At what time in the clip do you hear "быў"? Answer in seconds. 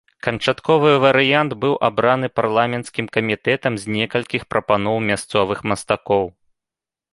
1.65-1.73